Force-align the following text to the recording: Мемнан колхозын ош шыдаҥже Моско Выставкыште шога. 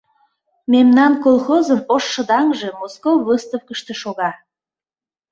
Мемнан 0.71 1.13
колхозын 1.23 1.81
ош 1.93 2.03
шыдаҥже 2.13 2.69
Моско 2.79 3.11
Выставкыште 3.27 3.93
шога. 4.01 4.31